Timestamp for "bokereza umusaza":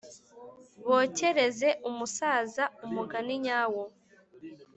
0.87-2.63